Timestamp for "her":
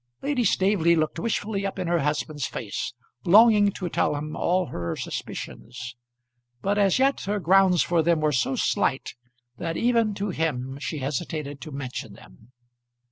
1.85-1.99, 4.65-4.95, 7.25-7.39